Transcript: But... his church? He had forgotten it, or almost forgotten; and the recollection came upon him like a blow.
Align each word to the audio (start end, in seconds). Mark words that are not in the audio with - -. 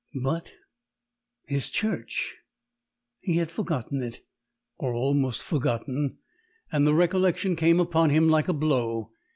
But... 0.19 0.53
his 1.45 1.69
church? 1.69 2.37
He 3.19 3.35
had 3.37 3.51
forgotten 3.51 4.01
it, 4.01 4.25
or 4.79 4.95
almost 4.95 5.43
forgotten; 5.43 6.17
and 6.71 6.87
the 6.87 6.95
recollection 6.95 7.55
came 7.55 7.79
upon 7.79 8.09
him 8.09 8.27
like 8.27 8.47
a 8.47 8.53
blow. 8.53 9.11